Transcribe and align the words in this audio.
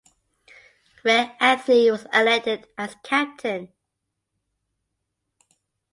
Reg 1.03 1.29
Anthony 1.39 1.91
was 1.91 2.07
elected 2.11 2.65
as 2.75 2.95
captain. 3.03 3.71